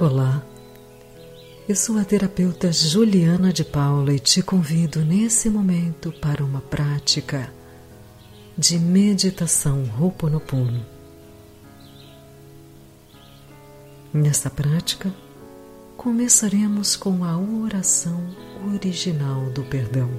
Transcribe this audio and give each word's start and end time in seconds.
Olá, 0.00 0.44
eu 1.68 1.76
sou 1.76 1.96
a 1.98 2.04
terapeuta 2.04 2.72
Juliana 2.72 3.52
de 3.52 3.64
Paula 3.64 4.12
e 4.12 4.18
te 4.18 4.42
convido 4.42 5.04
nesse 5.04 5.48
momento 5.48 6.10
para 6.20 6.44
uma 6.44 6.60
prática 6.60 7.48
de 8.58 8.76
meditação 8.76 9.84
Ho'oponopono. 9.96 10.84
Nessa 14.12 14.50
prática, 14.50 15.14
começaremos 15.96 16.96
com 16.96 17.22
a 17.22 17.38
oração 17.38 18.20
original 18.74 19.48
do 19.50 19.62
perdão. 19.62 20.10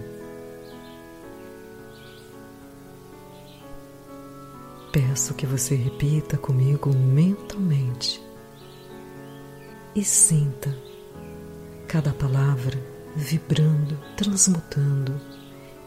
Peço 4.94 5.34
que 5.34 5.46
você 5.46 5.76
repita 5.76 6.38
comigo 6.38 6.96
mentalmente 6.96 8.24
e 9.96 10.04
sinta 10.04 10.76
cada 11.88 12.12
palavra 12.12 12.78
vibrando, 13.16 13.98
transmutando 14.18 15.20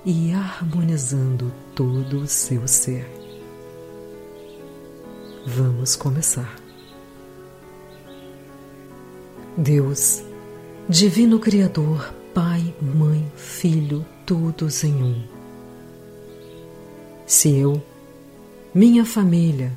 e 0.05 0.33
harmonizando 0.33 1.53
todo 1.75 2.21
o 2.21 2.27
seu 2.27 2.67
ser. 2.67 3.07
Vamos 5.47 5.95
começar. 5.95 6.59
Deus, 9.57 10.23
Divino 10.89 11.39
Criador, 11.39 12.15
Pai, 12.33 12.75
Mãe, 12.81 13.31
Filho, 13.37 14.07
todos 14.25 14.85
em 14.85 14.95
um. 15.03 15.23
Se 17.27 17.55
eu, 17.55 17.83
minha 18.75 19.05
família, 19.05 19.73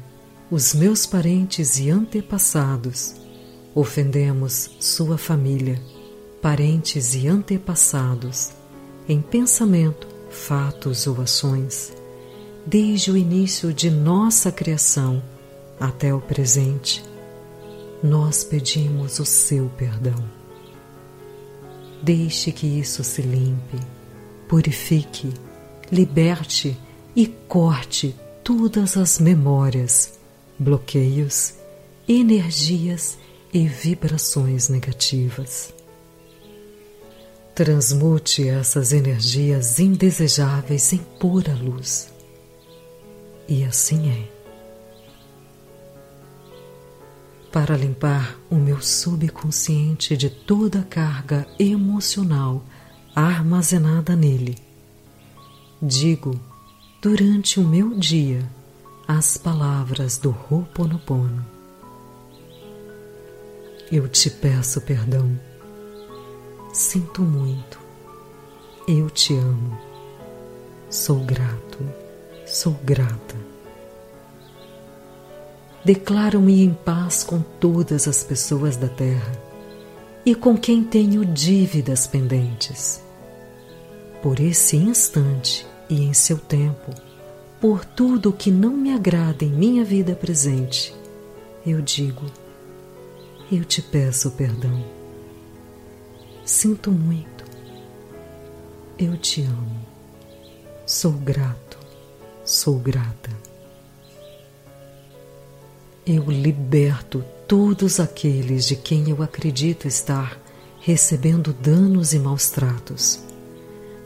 os 0.50 0.74
meus 0.74 1.06
parentes 1.06 1.78
e 1.80 1.90
antepassados 1.90 3.21
ofendemos 3.74 4.72
sua 4.80 5.18
família, 5.18 5.82
parentes 6.42 7.16
e 7.16 7.28
antepassados, 7.28 8.52
em 9.08 9.22
pensamento, 9.22 10.08
fatos 10.30 11.08
ou 11.08 11.22
ações, 11.22 11.94
desde 12.66 13.12
o 13.12 13.18
início 13.18 13.74
de 13.74 13.90
nossa 13.90 14.52
criação 14.52 15.22
até 15.80 16.14
o 16.14 16.22
presente, 16.22 17.04
nós 18.04 18.44
pedimos 18.44 19.20
o 19.20 19.26
seu 19.26 19.70
perdão. 19.78 20.24
Deixe 22.02 22.52
que 22.52 22.66
isso 22.68 23.04
se 23.04 23.22
limpe, 23.22 23.78
purifique, 24.48 25.32
liberte 25.92 26.78
e 27.16 27.28
corte 27.28 28.16
todas 28.44 28.98
as 28.98 29.20
memórias, 29.20 30.20
bloqueios, 30.58 31.54
energias 32.08 33.18
e 33.54 33.68
vibrações 33.68 34.70
negativas. 34.70 35.74
Transmute 37.54 38.48
essas 38.48 38.94
energias 38.94 39.80
indesejáveis 39.80 40.94
em 40.94 41.00
pura 41.20 41.54
luz. 41.54 42.12
E 43.48 43.64
assim 43.64 44.10
é. 44.10 44.42
para 47.52 47.76
limpar 47.76 48.38
o 48.50 48.56
meu 48.56 48.82
subconsciente 48.82 50.16
de 50.16 50.30
toda 50.30 50.80
a 50.80 50.84
carga 50.84 51.46
emocional 51.60 52.64
armazenada 53.14 54.16
nele. 54.16 54.58
Digo 55.82 56.40
durante 57.02 57.60
o 57.60 57.64
meu 57.64 57.94
dia 57.94 58.50
as 59.06 59.36
palavras 59.36 60.18
do 60.18 60.30
Ho'oponopono. 60.30 61.61
Eu 63.92 64.08
te 64.08 64.30
peço 64.30 64.82
perdão. 64.82 65.38
Sinto 66.74 67.22
muito. 67.22 67.80
Eu 68.88 69.10
te 69.10 69.34
amo. 69.36 69.78
Sou 70.90 71.20
grato. 71.20 71.80
Sou 72.46 72.74
grata 72.84 73.52
declaro-me 75.84 76.64
em 76.64 76.74
paz 76.74 77.24
com 77.24 77.40
todas 77.60 78.08
as 78.08 78.24
pessoas 78.24 78.78
da 78.78 78.88
terra 78.88 79.32
e 80.26 80.36
com 80.36 80.56
quem 80.56 80.84
tenho 80.84 81.26
dívidas 81.26 82.06
pendentes. 82.06 83.02
Por 84.22 84.40
esse 84.40 84.78
instante 84.78 85.66
e 85.90 86.04
em 86.04 86.14
seu 86.14 86.38
tempo, 86.38 86.94
por 87.60 87.84
tudo 87.84 88.30
o 88.30 88.34
que 88.34 88.52
não 88.52 88.72
me 88.72 88.94
agrada 88.94 89.44
em 89.44 89.50
minha 89.50 89.84
vida 89.84 90.14
presente, 90.14 90.94
eu 91.66 91.82
digo: 91.82 92.26
eu 93.52 93.66
te 93.66 93.82
peço 93.82 94.32
perdão. 94.32 94.84
Sinto 96.46 96.92
muito. 96.92 97.44
Eu 98.98 99.18
te 99.18 99.44
amo. 99.44 99.86
Sou 100.86 101.12
grato. 101.14 101.78
Sou 102.44 102.80
grata 102.80 103.30
eu 106.06 106.30
liberto 106.30 107.24
todos 107.48 108.00
aqueles 108.00 108.66
de 108.66 108.76
quem 108.76 109.10
eu 109.10 109.22
acredito 109.22 109.88
estar 109.88 110.40
recebendo 110.80 111.54
danos 111.54 112.14
e 112.14 112.20
maus 112.20 112.50
tratos, 112.50 113.20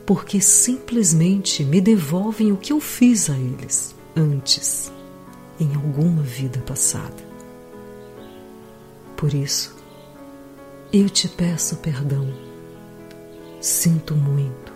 porque 0.04 0.40
simplesmente 0.40 1.64
me 1.64 1.80
devolvem 1.80 2.52
o 2.52 2.56
que 2.56 2.72
eu 2.72 2.80
fiz 2.80 3.30
a 3.30 3.36
eles 3.36 3.94
antes, 4.14 4.92
em 5.58 5.74
alguma 5.74 6.22
vida 6.22 6.60
passada. 6.60 7.25
Por 9.16 9.32
isso, 9.32 9.74
eu 10.92 11.08
te 11.08 11.26
peço 11.26 11.76
perdão. 11.76 12.32
Sinto 13.60 14.14
muito. 14.14 14.72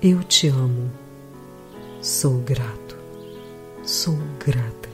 Eu 0.00 0.22
te 0.22 0.46
amo. 0.46 0.90
Sou 2.00 2.38
grato. 2.38 2.96
Sou 3.82 4.16
grata. 4.38 4.88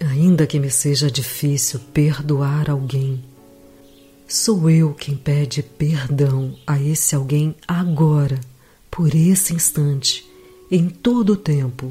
Ainda 0.00 0.46
que 0.46 0.60
me 0.60 0.70
seja 0.70 1.10
difícil 1.10 1.80
perdoar 1.92 2.70
alguém, 2.70 3.22
sou 4.28 4.70
eu 4.70 4.94
quem 4.94 5.16
pede 5.16 5.62
perdão 5.62 6.56
a 6.66 6.80
esse 6.80 7.14
alguém 7.14 7.54
agora, 7.66 8.38
por 8.90 9.14
esse 9.14 9.54
instante, 9.54 10.28
em 10.70 10.88
todo 10.88 11.34
o 11.34 11.36
tempo, 11.36 11.88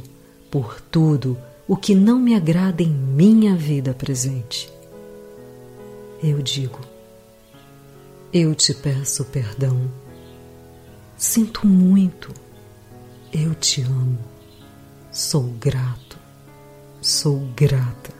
por 0.49 0.81
tudo 0.81 1.37
o 1.67 1.75
que 1.75 1.95
não 1.95 2.19
me 2.19 2.35
agrada 2.35 2.83
em 2.83 2.89
minha 2.89 3.55
vida 3.55 3.93
presente. 3.93 4.71
Eu 6.21 6.41
digo, 6.41 6.79
eu 8.31 8.53
te 8.53 8.73
peço 8.73 9.25
perdão. 9.25 9.89
Sinto 11.17 11.65
muito. 11.65 12.31
Eu 13.31 13.55
te 13.55 13.81
amo. 13.81 14.19
Sou 15.11 15.43
grato 15.59 16.11
sou 17.01 17.39
grata 17.55 18.13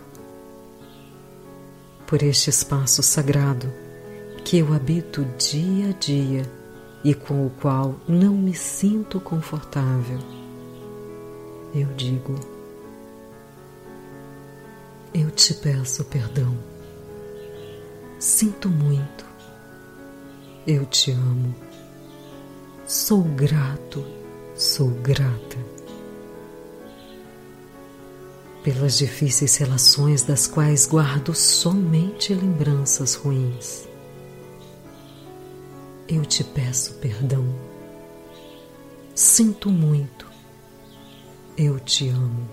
por 2.08 2.24
este 2.24 2.50
espaço 2.50 3.04
sagrado 3.04 3.72
que 4.44 4.58
eu 4.58 4.74
habito 4.74 5.24
dia 5.38 5.90
a 5.90 5.92
dia 5.92 6.52
e 7.04 7.14
com 7.14 7.46
o 7.46 7.52
qual 7.62 7.96
não 8.08 8.34
me 8.34 8.56
sinto 8.56 9.20
confortável. 9.20 10.18
Eu 11.76 11.88
digo, 11.96 12.36
eu 15.14 15.30
te 15.32 15.54
peço 15.54 16.04
perdão. 16.06 16.58
Sinto 18.20 18.70
muito. 18.70 19.26
Eu 20.66 20.86
te 20.86 21.12
amo. 21.12 21.56
Sou 22.86 23.24
grato, 23.24 24.06
sou 24.56 24.90
grata 24.90 25.58
pelas 28.64 28.98
difíceis 28.98 29.56
relações 29.58 30.22
das 30.22 30.46
quais 30.46 30.86
guardo 30.86 31.34
somente 31.34 32.34
lembranças 32.34 33.16
ruins. 33.16 33.88
Eu 36.08 36.24
te 36.26 36.44
peço 36.44 36.96
perdão. 36.96 37.44
Sinto 39.16 39.70
muito. 39.70 40.30
Eu 41.58 41.80
te 41.80 42.10
amo. 42.10 42.48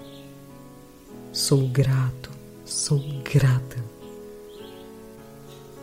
Sou 1.33 1.69
grato, 1.69 2.28
sou 2.69 2.99
grata 3.23 3.77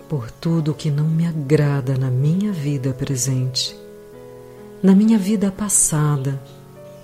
por 0.08 0.30
tudo 0.30 0.74
que 0.74 0.92
não 0.92 1.08
me 1.08 1.26
agrada 1.26 1.98
na 1.98 2.12
minha 2.12 2.52
vida 2.52 2.94
presente, 2.94 3.76
na 4.82 4.94
minha 4.94 5.18
vida 5.18 5.52
passada 5.52 6.42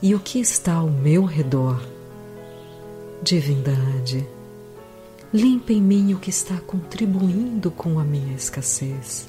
e 0.01 0.13
o 0.13 0.19
que 0.19 0.39
está 0.39 0.73
ao 0.73 0.89
meu 0.89 1.25
redor 1.25 1.81
Divindade, 3.23 4.27
limpa 5.31 5.71
em 5.71 5.81
mim 5.81 6.11
o 6.11 6.19
que 6.19 6.31
está 6.31 6.59
contribuindo 6.61 7.69
com 7.69 7.99
a 7.99 8.03
minha 8.03 8.35
escassez. 8.35 9.27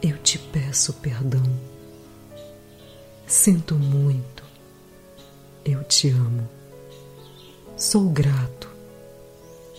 Eu 0.00 0.16
te 0.18 0.38
peço 0.38 0.92
perdão. 0.92 1.42
Sinto 3.26 3.74
muito. 3.74 4.44
Eu 5.64 5.82
te 5.82 6.08
amo. 6.10 6.48
Sou 7.76 8.08
grato. 8.08 8.68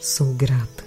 sou 0.02 0.34
grata. 0.34 0.84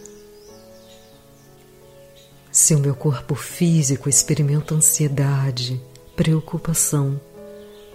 Se 2.53 2.75
o 2.75 2.79
meu 2.79 2.95
corpo 2.95 3.35
físico 3.35 4.11
experimenta 4.11 4.75
ansiedade, 4.75 5.81
preocupação, 6.15 7.19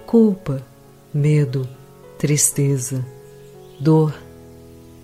culpa, 0.07 0.65
medo, 1.13 1.69
tristeza, 2.17 3.05
dor, 3.79 4.15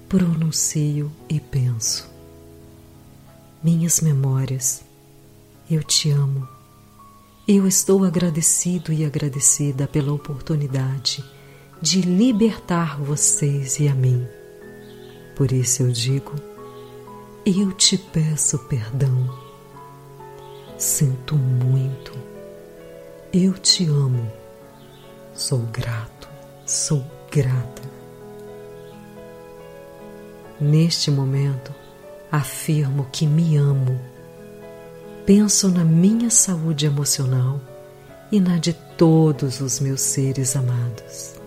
pronuncio 0.09 1.11
e 1.29 1.39
penso. 1.39 2.09
Minhas 3.61 4.01
memórias, 4.01 4.81
eu 5.69 5.83
te 5.83 6.09
amo. 6.09 6.47
Eu 7.47 7.67
estou 7.67 8.03
agradecido 8.03 8.91
e 8.91 9.05
agradecida 9.05 9.87
pela 9.87 10.11
oportunidade 10.11 11.23
de 11.81 12.01
libertar 12.01 13.01
vocês 13.01 13.79
e 13.79 13.87
a 13.87 13.95
mim. 13.95 14.27
Por 15.35 15.51
isso 15.51 15.83
eu 15.83 15.91
digo, 15.91 16.33
eu 17.45 17.71
te 17.71 17.97
peço 17.97 18.59
perdão. 18.67 19.29
Sinto 20.77 21.35
muito. 21.35 22.11
Eu 23.31 23.53
te 23.53 23.85
amo. 23.85 24.29
Sou 25.33 25.59
grato, 25.59 26.27
sou 26.65 27.05
grata. 27.31 27.81
Neste 30.59 31.09
momento, 31.09 31.73
afirmo 32.29 33.07
que 33.09 33.25
me 33.25 33.55
amo. 33.55 33.97
Penso 35.25 35.69
na 35.69 35.85
minha 35.85 36.29
saúde 36.29 36.85
emocional 36.85 37.61
e 38.29 38.41
na 38.41 38.57
de 38.57 38.73
todos 38.73 39.61
os 39.61 39.79
meus 39.79 40.01
seres 40.01 40.57
amados 40.57 41.38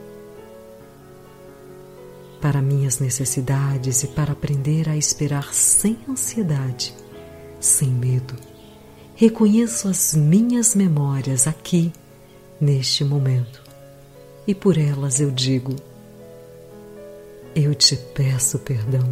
para 2.43 2.61
minhas 2.61 2.99
necessidades 2.99 4.03
e 4.03 4.09
para 4.09 4.33
aprender 4.33 4.89
a 4.89 4.97
esperar 4.97 5.55
sem 5.55 5.97
ansiedade, 6.09 6.93
sem 7.61 7.89
medo. 7.89 8.35
Reconheço 9.15 9.87
as 9.87 10.17
minhas 10.17 10.75
memórias 10.75 11.47
aqui, 11.47 11.93
neste 12.61 13.05
momento, 13.05 13.63
e 14.45 14.57
por 14.57 14.77
elas 14.77 15.21
eu 15.21 15.31
digo: 15.31 15.77
Eu 17.55 17.77
te 17.77 17.97
peço 17.97 18.59
perdão. 18.59 19.09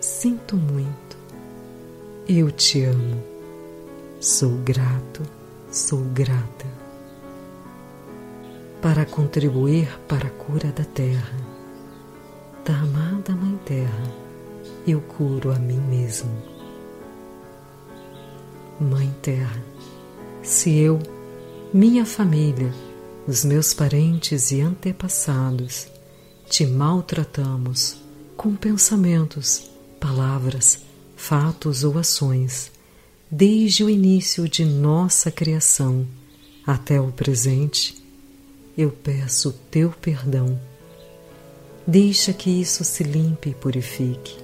Sinto 0.00 0.56
muito. 0.56 1.16
Eu 2.28 2.52
te 2.52 2.84
amo. 2.84 3.20
Sou 4.20 4.50
grato, 4.58 5.22
sou 5.72 6.04
grata. 6.04 6.66
Para 8.80 9.04
contribuir 9.04 9.88
para 10.06 10.28
a 10.28 10.30
cura 10.30 10.70
da 10.70 10.84
terra 10.84 11.53
da 12.64 12.78
amada 12.78 13.34
Mãe 13.34 13.58
Terra, 13.66 14.10
eu 14.86 14.98
curo 15.02 15.52
a 15.52 15.58
mim 15.58 15.80
mesmo. 15.80 16.30
Mãe 18.80 19.14
Terra, 19.20 19.62
se 20.42 20.70
eu, 20.70 20.98
minha 21.74 22.06
família, 22.06 22.72
os 23.28 23.44
meus 23.44 23.74
parentes 23.74 24.50
e 24.50 24.62
antepassados 24.62 25.88
te 26.48 26.66
maltratamos 26.66 27.98
com 28.34 28.56
pensamentos, 28.56 29.70
palavras, 30.00 30.78
fatos 31.16 31.84
ou 31.84 31.98
ações, 31.98 32.72
desde 33.30 33.84
o 33.84 33.90
início 33.90 34.48
de 34.48 34.64
nossa 34.64 35.30
criação 35.30 36.06
até 36.66 36.98
o 36.98 37.12
presente, 37.12 38.02
eu 38.76 38.90
peço 38.90 39.52
teu 39.70 39.90
perdão 39.90 40.58
Deixa 41.86 42.32
que 42.32 42.48
isso 42.48 42.82
se 42.82 43.04
limpe 43.04 43.50
e 43.50 43.54
purifique. 43.54 44.38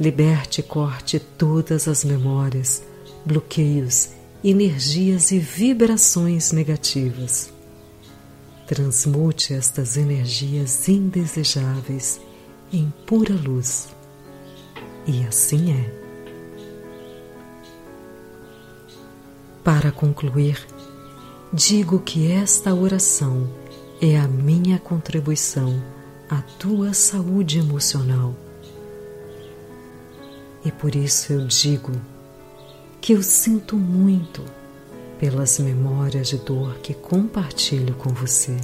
Liberte 0.00 0.60
e 0.60 0.64
corte 0.64 1.18
todas 1.18 1.86
as 1.86 2.04
memórias, 2.04 2.82
bloqueios, 3.26 4.08
energias 4.42 5.30
e 5.30 5.38
vibrações 5.38 6.50
negativas. 6.50 7.52
Transmute 8.66 9.52
estas 9.52 9.98
energias 9.98 10.88
indesejáveis 10.88 12.18
em 12.72 12.90
pura 13.06 13.34
luz. 13.34 13.88
E 15.06 15.22
assim 15.26 15.72
é. 15.72 16.02
Para 19.62 19.92
concluir, 19.92 20.66
digo 21.52 22.00
que 22.00 22.32
esta 22.32 22.74
oração 22.74 23.52
é 24.00 24.18
a 24.18 24.26
minha 24.26 24.78
contribuição 24.78 25.91
a 26.32 26.40
tua 26.58 26.94
saúde 26.94 27.58
emocional. 27.58 28.34
E 30.64 30.72
por 30.72 30.94
isso 30.94 31.30
eu 31.30 31.46
digo 31.46 31.92
que 33.02 33.12
eu 33.12 33.22
sinto 33.22 33.76
muito 33.76 34.42
pelas 35.18 35.58
memórias 35.58 36.28
de 36.28 36.38
dor 36.38 36.78
que 36.78 36.94
compartilho 36.94 37.94
com 37.96 38.14
você. 38.14 38.56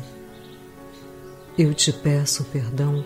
Eu 1.58 1.74
te 1.74 1.92
peço 1.92 2.42
perdão 2.44 3.04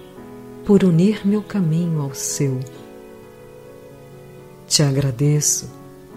por 0.64 0.84
unir 0.84 1.26
meu 1.26 1.42
caminho 1.42 2.00
ao 2.00 2.14
seu. 2.14 2.60
Te 4.68 4.84
agradeço 4.84 5.68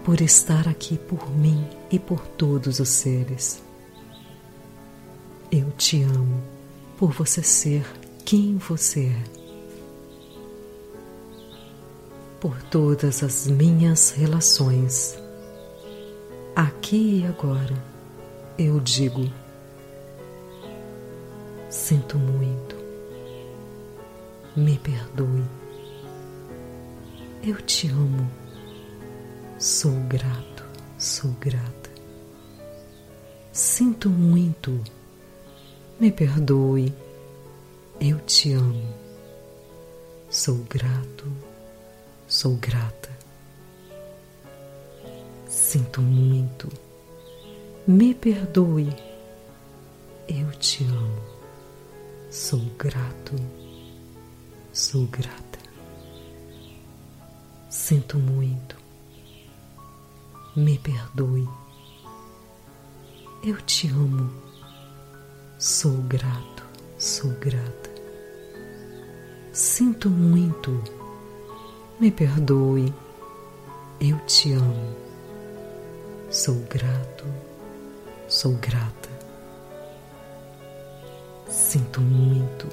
por 0.04 0.20
estar 0.20 0.68
aqui 0.68 0.96
por 0.96 1.36
mim 1.36 1.66
e 1.90 1.98
por 1.98 2.24
todos 2.24 2.78
os 2.78 2.90
seres. 2.90 3.60
Eu 5.50 5.72
te 5.72 6.00
amo 6.04 6.40
por 6.96 7.10
você 7.10 7.42
ser 7.42 8.05
quem 8.26 8.58
você 8.58 9.06
é. 9.06 9.22
Por 12.40 12.60
todas 12.64 13.22
as 13.22 13.46
minhas 13.46 14.10
relações, 14.10 15.16
aqui 16.54 17.20
e 17.20 17.26
agora, 17.26 17.74
eu 18.58 18.80
digo: 18.80 19.30
sinto 21.70 22.18
muito, 22.18 22.74
me 24.56 24.76
perdoe, 24.76 25.44
eu 27.44 27.62
te 27.62 27.88
amo, 27.90 28.28
sou 29.56 29.92
grato, 30.08 30.64
sou 30.98 31.30
grata. 31.40 31.90
Sinto 33.52 34.10
muito, 34.10 34.82
me 36.00 36.10
perdoe 36.10 37.05
eu 38.00 38.18
te 38.20 38.52
amo. 38.52 38.94
Sou 40.30 40.56
grato, 40.68 41.32
sou 42.26 42.56
grata. 42.56 43.08
Sinto 45.48 46.02
muito. 46.02 46.68
Me 47.86 48.14
perdoe. 48.14 48.94
Eu 50.28 50.50
te 50.52 50.84
amo. 50.84 51.22
Sou 52.30 52.60
grato, 52.76 53.34
sou 54.72 55.06
grata. 55.06 55.58
Sinto 57.70 58.18
muito. 58.18 58.76
Me 60.54 60.78
perdoe. 60.78 61.48
Eu 63.42 63.60
te 63.62 63.88
amo. 63.88 64.30
Sou 65.58 65.96
grato, 66.02 66.62
sou 66.98 67.30
grata. 67.32 67.85
Sinto 69.56 70.10
muito. 70.10 70.84
Me 71.98 72.10
perdoe. 72.10 72.92
Eu 73.98 74.18
te 74.26 74.52
amo. 74.52 74.94
Sou 76.30 76.56
grato. 76.68 77.24
Sou 78.28 78.52
grata. 78.56 79.08
Sinto 81.48 82.02
muito. 82.02 82.68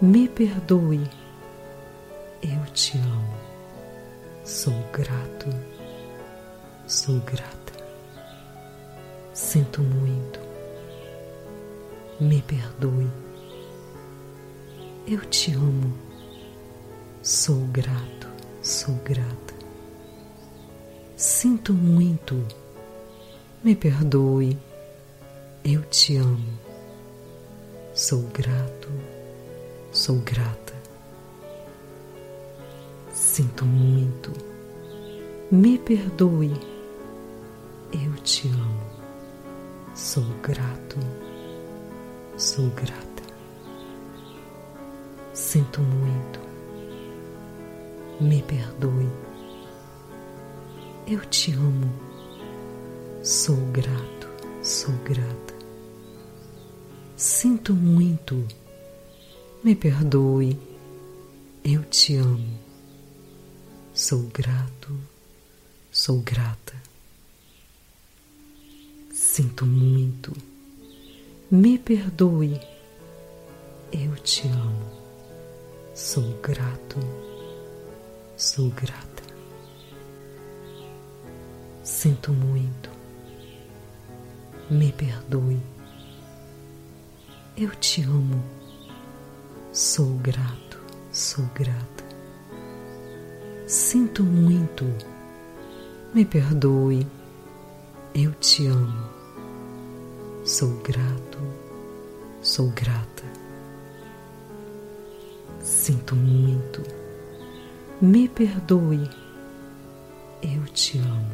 Me 0.00 0.28
perdoe. 0.28 1.08
Eu 2.42 2.72
te 2.72 2.98
amo. 2.98 3.38
Sou 4.44 4.74
grato. 4.92 5.46
Sou 6.88 7.20
grata. 7.20 7.84
Sinto 9.32 9.80
muito. 9.82 10.40
Me 12.18 12.42
perdoe 12.42 13.29
eu 15.12 15.20
te 15.26 15.52
amo. 15.54 15.92
Sou 17.20 17.66
grato, 17.66 18.28
sou 18.62 18.94
grata. 19.04 19.54
Sinto 21.16 21.74
muito. 21.74 22.46
Me 23.64 23.74
perdoe. 23.74 24.56
Eu 25.64 25.82
te 25.82 26.16
amo. 26.16 26.58
Sou 27.92 28.22
grato, 28.28 28.88
sou 29.90 30.20
grata. 30.20 30.74
Sinto 33.12 33.66
muito. 33.66 34.32
Me 35.50 35.76
perdoe. 35.76 36.52
Eu 37.92 38.14
te 38.22 38.46
amo. 38.46 38.80
Sou 39.92 40.24
grato, 40.40 40.96
sou 42.36 42.70
grata. 42.70 43.09
Sinto 45.50 45.80
muito. 45.80 46.38
me 48.20 48.40
perdoe. 48.40 49.08
Eu 51.08 51.26
te 51.26 51.52
amo, 51.54 51.92
sou 53.20 53.56
grato, 53.72 54.28
sou 54.62 54.94
grata. 54.98 55.54
Sinto 57.16 57.74
muito, 57.74 58.46
me 59.64 59.74
perdoe. 59.74 60.56
Eu 61.64 61.82
te 61.82 62.14
amo, 62.14 62.56
sou 63.92 64.22
grato, 64.32 64.96
sou 65.90 66.20
grata. 66.20 66.80
Sinto 69.12 69.66
muito, 69.66 70.32
me 71.50 71.76
perdoe. 71.76 72.60
Eu 73.90 74.14
te 74.14 74.46
amo, 74.46 74.99
sou 76.00 76.22
grato 76.40 76.98
sou 78.40 78.70
grata. 78.70 79.22
Sinto 81.84 82.32
muito, 82.32 82.88
me 84.70 84.90
perdoe. 84.92 85.60
Eu 87.54 87.68
te 87.76 88.02
amo, 88.02 88.42
sou 89.74 90.14
grato, 90.16 90.80
sou 91.12 91.44
grata. 91.54 92.04
Sinto 93.66 94.24
muito, 94.24 94.86
me 96.14 96.24
perdoe. 96.24 97.06
Eu 98.14 98.32
te 98.32 98.66
amo, 98.68 99.06
sou 100.46 100.70
grato, 100.78 101.38
sou 102.40 102.70
grata. 102.70 103.22
Sinto 105.60 106.16
muito 106.16 107.00
me 108.00 108.26
perdoe. 108.28 109.10
Eu 110.40 110.64
te 110.72 110.98
amo. 110.98 111.30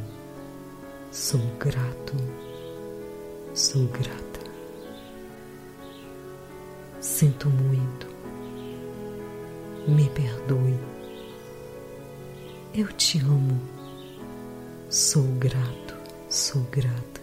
Sou 1.11 1.39
grato. 1.57 2.13
Sou 3.53 3.87
grata. 3.87 4.51
Sinto 6.99 7.49
muito. 7.49 8.07
Me 9.87 10.09
perdoe. 10.09 10.77
Eu 12.73 12.91
te 12.91 13.19
amo. 13.19 13.61
Sou 14.89 15.23
grato. 15.39 15.95
Sou 16.27 16.63
grata. 16.63 17.21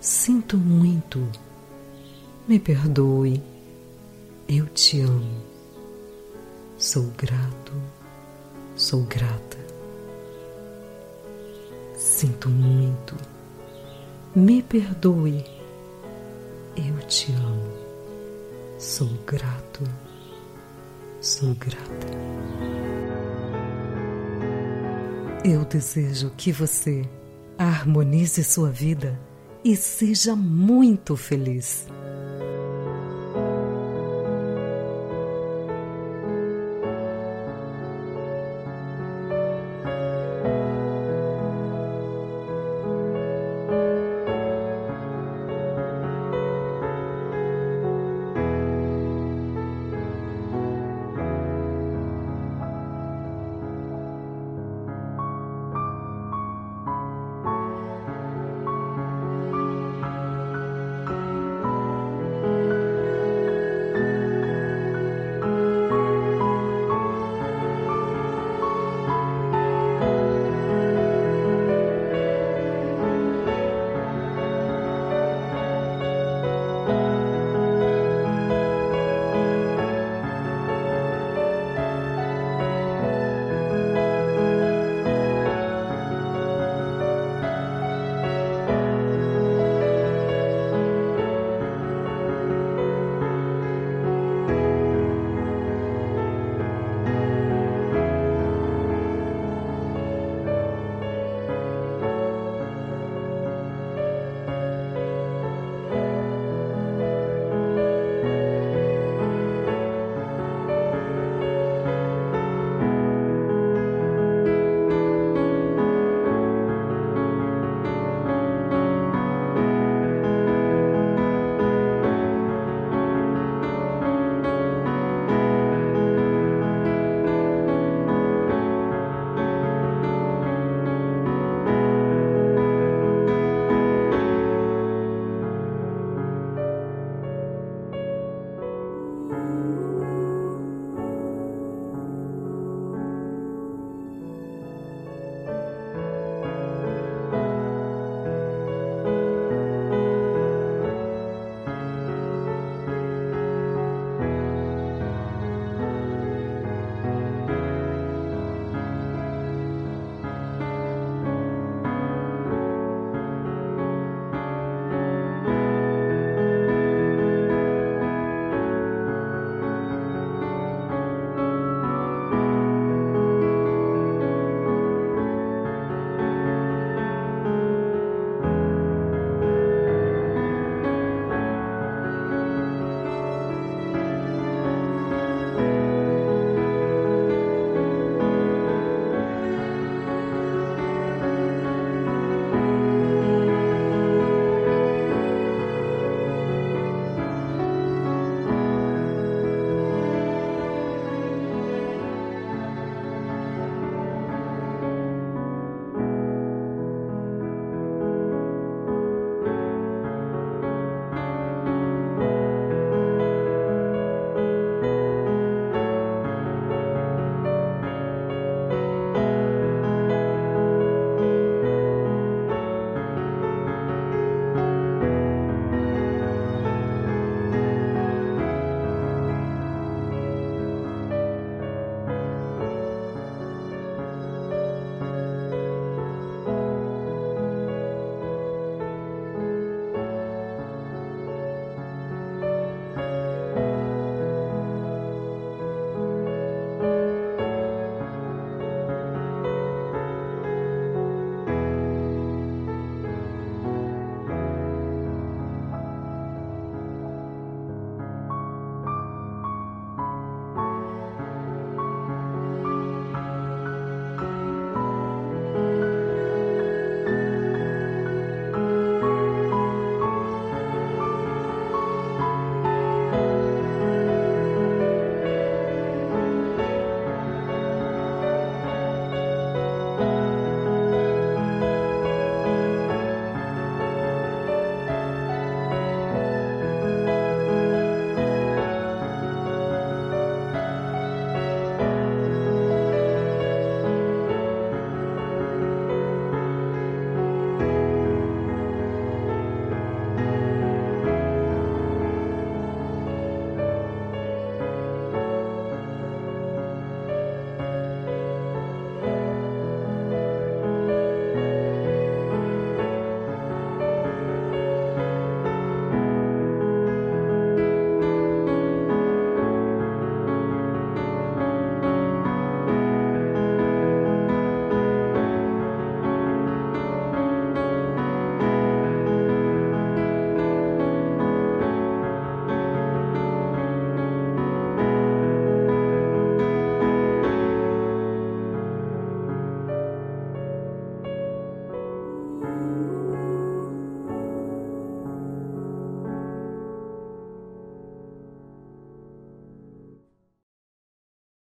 Sinto 0.00 0.56
muito. 0.56 1.28
Me 2.48 2.58
perdoe. 2.58 3.53
Eu 4.48 4.66
te 4.66 5.00
amo 5.00 5.54
Sou 6.76 7.04
grato, 7.16 7.72
sou 8.74 9.04
grata. 9.04 9.56
Sinto 11.96 12.50
muito, 12.50 13.16
me 14.34 14.60
perdoe. 14.62 15.44
Eu 16.76 16.98
te 17.06 17.32
amo, 17.32 17.72
sou 18.78 19.08
grato, 19.24 19.84
sou 21.20 21.54
grata. 21.54 22.08
Eu 25.44 25.64
desejo 25.64 26.32
que 26.36 26.50
você 26.50 27.08
harmonize 27.56 28.42
sua 28.42 28.70
vida 28.70 29.18
e 29.64 29.76
seja 29.76 30.34
muito 30.34 31.16
feliz. 31.16 31.86